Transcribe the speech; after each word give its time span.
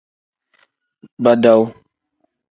Badawu. 1.23 1.63